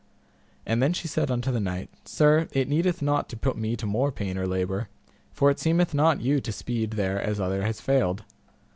[0.65, 3.85] And then she said unto the knight, Sir, it needeth not to put me to
[3.85, 4.89] more pain or labour,
[5.31, 8.23] for it seemeth not you to speed there as other have failed.